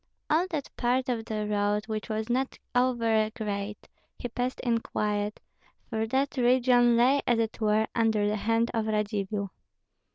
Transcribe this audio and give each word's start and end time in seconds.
All 0.31 0.47
that 0.49 0.75
part 0.77 1.09
of 1.09 1.25
the 1.25 1.45
road, 1.45 1.85
which 1.85 2.09
was 2.09 2.27
not 2.27 2.57
over 2.73 3.29
great, 3.35 3.87
he 4.17 4.29
passed 4.29 4.59
in 4.61 4.79
quiet, 4.79 5.39
for 5.91 6.07
that 6.07 6.37
region 6.37 6.97
lay 6.97 7.21
as 7.27 7.37
it 7.37 7.61
were 7.61 7.85
under 7.93 8.27
the 8.27 8.35
hand 8.37 8.71
of 8.73 8.87
Radzivill. 8.87 9.51